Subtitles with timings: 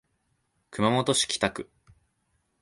[0.71, 1.69] 熊本市北区